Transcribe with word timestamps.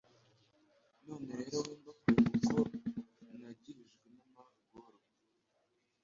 None 1.05 1.31
rero 1.39 1.57
wimba 1.65 1.91
kure 1.99 2.21
kuko 2.31 2.59
nagirijwe 3.39 4.05
n’amagorwa 4.17 4.99